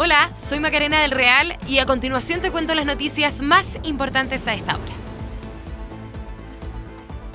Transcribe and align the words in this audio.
Hola, 0.00 0.30
soy 0.36 0.60
Macarena 0.60 1.00
del 1.00 1.10
Real 1.10 1.58
y 1.66 1.78
a 1.78 1.84
continuación 1.84 2.40
te 2.40 2.52
cuento 2.52 2.72
las 2.76 2.86
noticias 2.86 3.42
más 3.42 3.80
importantes 3.82 4.46
a 4.46 4.54
esta 4.54 4.76
hora. 4.76 5.07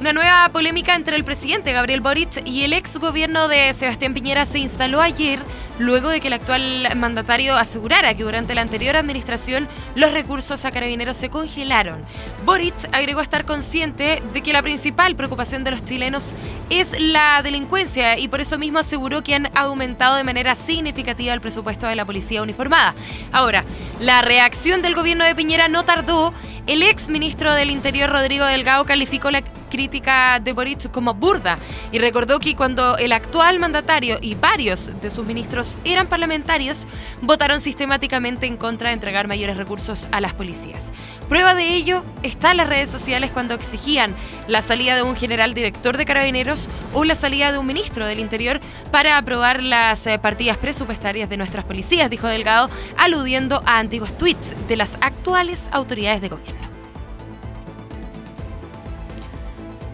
Una 0.03 0.11
nueva 0.11 0.49
polémica 0.49 0.95
entre 0.95 1.15
el 1.15 1.23
presidente 1.23 1.71
Gabriel 1.71 2.01
Boric 2.01 2.45
y 2.45 2.63
el 2.65 2.73
ex 2.73 2.97
gobierno 2.97 3.47
de 3.47 3.73
Sebastián 3.73 4.13
Piñera 4.13 4.45
se 4.45 4.59
instaló 4.59 4.99
ayer 4.99 5.39
luego 5.79 6.09
de 6.09 6.19
que 6.19 6.27
el 6.27 6.33
actual 6.33 6.89
mandatario 6.97 7.55
asegurara 7.55 8.13
que 8.13 8.23
durante 8.23 8.53
la 8.53 8.59
anterior 8.59 8.97
administración 8.97 9.65
los 9.95 10.11
recursos 10.11 10.65
a 10.65 10.71
carabineros 10.71 11.15
se 11.15 11.29
congelaron. 11.29 12.03
Boric 12.43 12.73
agregó 12.91 13.21
estar 13.21 13.45
consciente 13.45 14.21
de 14.33 14.41
que 14.41 14.51
la 14.51 14.61
principal 14.61 15.15
preocupación 15.15 15.63
de 15.63 15.71
los 15.71 15.85
chilenos 15.85 16.35
es 16.69 16.99
la 16.99 17.41
delincuencia 17.41 18.19
y 18.19 18.27
por 18.27 18.41
eso 18.41 18.57
mismo 18.57 18.79
aseguró 18.79 19.23
que 19.23 19.35
han 19.35 19.57
aumentado 19.57 20.17
de 20.17 20.25
manera 20.25 20.55
significativa 20.55 21.33
el 21.33 21.39
presupuesto 21.39 21.87
de 21.87 21.95
la 21.95 22.03
policía 22.03 22.41
uniformada. 22.41 22.93
Ahora, 23.31 23.63
la 24.01 24.21
reacción 24.21 24.81
del 24.81 24.95
gobierno 24.95 25.23
de 25.23 25.33
Piñera 25.33 25.69
no 25.69 25.85
tardó. 25.85 26.33
El 26.65 26.81
ex 26.81 27.09
ministro 27.09 27.53
del 27.53 27.69
Interior, 27.69 28.09
Rodrigo 28.09 28.45
Delgado, 28.45 28.85
calificó 28.85 29.31
la 29.31 29.41
crítica 29.73 30.39
de 30.39 30.53
Boric 30.53 30.91
como 30.91 31.15
burda 31.15 31.57
y 31.91 31.97
recordó 31.97 32.37
que 32.37 32.55
cuando 32.55 32.95
el 32.97 33.11
actual 33.11 33.59
mandatario 33.59 34.19
y 34.21 34.35
varios 34.35 34.91
de 35.01 35.09
sus 35.09 35.25
ministros 35.25 35.79
eran 35.83 36.05
parlamentarios, 36.05 36.85
votaron 37.21 37.59
sistemáticamente 37.59 38.45
en 38.45 38.55
contra 38.55 38.89
de 38.89 38.93
entregar 38.93 39.27
mayores 39.27 39.57
recursos 39.57 40.07
a 40.11 40.21
las 40.21 40.33
policías. 40.33 40.91
Prueba 41.27 41.55
de 41.55 41.73
ello 41.73 42.05
está 42.21 42.51
en 42.51 42.57
las 42.57 42.69
redes 42.69 42.91
sociales 42.91 43.31
cuando 43.31 43.55
exigían 43.55 44.13
la 44.47 44.61
salida 44.61 44.95
de 44.95 45.01
un 45.01 45.15
general 45.15 45.55
director 45.55 45.97
de 45.97 46.05
carabineros 46.05 46.69
o 46.93 47.03
la 47.03 47.15
salida 47.15 47.51
de 47.51 47.57
un 47.57 47.65
ministro 47.65 48.05
del 48.05 48.19
Interior 48.19 48.59
para 48.91 49.17
aprobar 49.17 49.63
las 49.63 50.05
eh, 50.05 50.19
partidas 50.19 50.57
presupuestarias 50.57 51.29
de 51.29 51.37
nuestras 51.37 51.65
policías, 51.65 52.11
dijo 52.11 52.27
Delgado, 52.27 52.69
aludiendo 52.95 53.63
a 53.65 53.79
antiguos 53.79 54.15
tweets 54.19 54.53
de 54.67 54.77
las 54.77 54.99
actuales 55.01 55.67
autoridades 55.71 56.21
de 56.21 56.29
gobierno. 56.29 56.72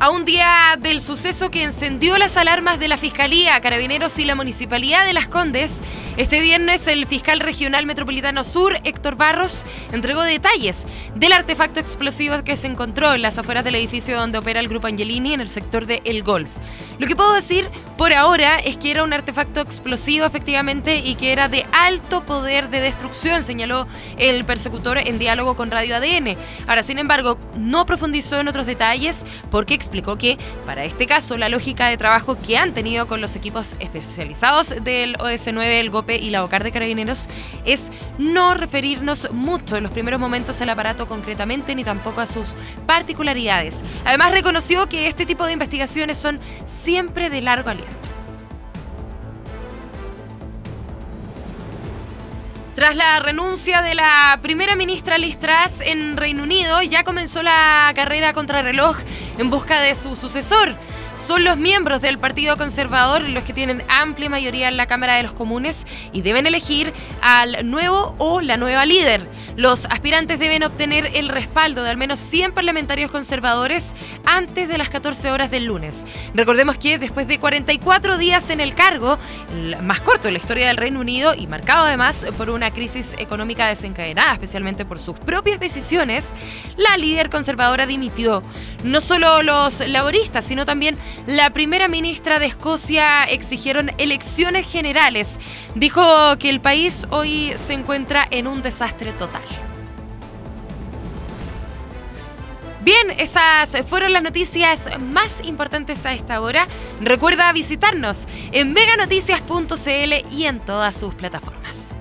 A 0.02 0.12
un 0.12 0.24
día 0.24 0.78
del 0.80 1.02
suceso 1.02 1.52
que 1.52 1.62
encendió 1.62 2.18
las 2.18 2.38
alarmas 2.38 2.80
de 2.80 2.88
la 2.88 2.98
Fiscalía, 2.98 3.60
Carabineros 3.60 4.18
y 4.18 4.24
la 4.24 4.34
Municipalidad 4.34 5.06
de 5.06 5.12
Las 5.12 5.28
Condes, 5.28 5.82
este 6.16 6.40
viernes 6.40 6.88
el 6.88 7.06
fiscal 7.06 7.42
regional 7.42 7.86
metropolitano 7.86 8.46
sur, 8.46 8.80
Héctor 8.86 9.18
Barros, 9.18 9.66
entregó 9.92 10.22
detalles 10.22 10.86
del 11.16 11.34
artefacto 11.34 11.82
explosivo 11.82 12.46
que 12.46 12.56
se 12.56 12.68
encontró 12.68 13.14
en 13.14 13.22
las 13.22 13.38
afueras 13.38 13.66
del 13.66 13.76
edificio 13.76 14.18
donde 14.18 14.38
opera 14.38 14.62
el 14.62 14.70
Grupo 14.70 14.88
Angelini 14.88 15.34
en 15.34 15.42
el 15.42 15.50
sector 15.50 15.86
de 15.86 16.02
El 16.06 16.24
Golf. 16.24 16.50
Lo 17.00 17.08
que 17.08 17.16
puedo 17.16 17.34
decir 17.34 17.70
por 17.98 18.14
ahora 18.14 18.60
es 18.60 18.76
que 18.78 18.92
era 18.92 19.04
un 19.04 19.14
artefacto 19.14 19.62
explosivo 19.62 20.26
efectivamente 20.26 20.98
y 20.98 21.16
que 21.16 21.32
era 21.32 21.48
de 21.48 21.66
alto 21.72 22.24
poder 22.26 22.70
de 22.70 22.82
destrucción, 22.82 23.42
señaló 23.42 23.88
el 24.18 24.44
persecutor 24.44 24.98
en 24.98 25.18
diálogo 25.18 25.56
con 25.56 25.72
Radio 25.72 25.96
ADN. 25.96 26.36
Ahora, 26.68 26.84
sin 26.84 26.98
embargo, 26.98 27.38
no 27.58 27.86
profundizó 27.86 28.40
en 28.40 28.50
otros 28.50 28.66
detalles 28.66 29.26
porque 29.50 29.74
explicó 29.74 30.18
que 30.18 30.38
para 30.66 30.84
este 30.84 31.08
caso 31.08 31.38
la 31.38 31.48
lógica 31.48 31.88
de 31.88 31.98
trabajo 31.98 32.38
que 32.42 32.58
han 32.58 32.74
tenido 32.74 33.08
con 33.08 33.22
los 33.22 33.36
equipos 33.36 33.76
especializados 33.80 34.76
del 34.84 35.18
OS9, 35.18 35.64
el 35.64 35.90
GOPE 35.90 36.18
y 36.18 36.30
la 36.32 36.44
OCAR 36.44 36.64
de 36.64 36.74
Carabineros 36.74 37.28
es 37.66 37.92
no 38.18 38.56
referirnos 38.56 39.32
mucho 39.32 39.78
en 39.78 39.84
los 39.84 39.92
primeros 39.94 40.20
momentos 40.20 40.60
al 40.60 40.70
aparato 40.70 41.08
concretamente 41.08 41.76
ni 41.76 41.86
tampoco 41.86 42.20
a 42.20 42.28
sus 42.28 42.56
particularidades. 42.86 43.82
Además 44.04 44.32
reconoció 44.32 44.88
que 44.90 45.08
este 45.08 45.26
tipo 45.26 45.46
de 45.46 45.54
investigaciones 45.54 46.18
son 46.18 46.40
siempre 46.90 47.30
de 47.30 47.40
largo 47.42 47.70
aliento. 47.70 47.94
Tras 52.74 52.96
la 52.96 53.20
renuncia 53.20 53.84
de 53.84 53.94
la 53.94 54.40
primera 54.42 54.76
ministra 54.76 55.20
Liz 55.20 55.38
Truss 55.38 55.82
en 55.82 56.18
Reino 56.18 56.42
Unido, 56.42 56.82
ya 56.82 57.04
comenzó 57.04 57.44
la 57.44 57.92
carrera 57.94 58.34
contra 58.34 58.64
reloj 58.64 58.98
en 59.38 59.52
busca 59.52 59.82
de 59.82 59.94
su 59.94 60.16
sucesor. 60.16 60.74
Son 61.22 61.44
los 61.44 61.58
miembros 61.58 62.02
del 62.02 62.18
Partido 62.18 62.56
Conservador 62.56 63.22
los 63.30 63.44
que 63.44 63.54
tienen 63.54 63.84
amplia 63.90 64.30
mayoría 64.30 64.70
en 64.70 64.78
la 64.78 64.88
Cámara 64.88 65.16
de 65.16 65.24
los 65.24 65.34
Comunes 65.34 65.86
y 66.14 66.22
deben 66.22 66.48
elegir 66.48 66.94
al 67.22 67.70
nuevo 67.70 68.16
o 68.18 68.40
la 68.42 68.56
nueva 68.56 68.86
líder. 68.86 69.28
Los 69.58 69.86
aspirantes 69.86 70.40
deben 70.40 70.64
obtener 70.64 71.12
el 71.14 71.28
respaldo 71.28 71.84
de 71.84 71.90
al 71.90 71.98
menos 71.98 72.20
100 72.20 72.54
parlamentarios 72.54 73.12
conservadores 73.12 73.94
antes 74.26 74.70
de 74.70 74.78
las 74.78 74.90
14 74.90 75.32
horas 75.32 75.52
del 75.52 75.66
lunes. 75.66 76.06
Recordemos 76.34 76.78
que 76.78 76.98
después 76.98 77.28
de 77.28 77.38
44 77.38 78.18
días 78.18 78.50
en 78.50 78.62
el 78.62 78.74
cargo, 78.74 79.20
el 79.52 79.80
más 79.84 80.00
corto 80.00 80.30
en 80.30 80.36
la 80.36 80.40
historia 80.40 80.68
del 80.68 80.78
Reino 80.78 81.02
Unido 81.02 81.36
y 81.36 81.48
marcado 81.48 81.86
además 81.86 82.26
por 82.38 82.50
una 82.50 82.72
crisis 82.72 83.14
económica 83.20 83.68
desencadenada, 83.68 84.34
especialmente 84.34 84.86
por 84.86 84.98
sus 84.98 85.20
propias 85.20 85.60
decisiones, 85.60 86.32
la 86.78 86.96
líder 86.98 87.30
conservadora 87.30 87.86
dimitió. 87.86 88.42
No 88.86 89.02
solo 89.02 89.44
los 89.44 89.86
laboristas, 89.86 90.46
sino 90.46 90.66
también 90.66 90.98
la 91.26 91.52
primera 91.52 91.88
ministra 91.88 92.40
de 92.40 92.48
Escocia 92.48 93.24
exigieron 93.24 93.92
elecciones 93.98 94.68
generales. 94.68 95.40
Dijo 95.76 96.02
que 96.38 96.50
el 96.50 96.62
país 96.62 97.08
hoy 97.10 97.54
se 97.58 97.74
encuentra 97.74 98.28
en 98.32 98.48
un 98.48 98.62
desastre 98.62 99.12
total. 99.12 99.44
Bien, 102.82 103.12
esas 103.18 103.84
fueron 103.88 104.14
las 104.14 104.24
noticias 104.24 104.90
más 105.00 105.44
importantes 105.44 106.06
a 106.06 106.14
esta 106.14 106.42
hora. 106.42 106.66
Recuerda 107.02 107.52
visitarnos 107.52 108.28
en 108.52 108.74
meganoticias.cl 108.74 110.34
y 110.34 110.46
en 110.46 110.60
todas 110.62 110.96
sus 110.96 111.14
plataformas. 111.14 111.99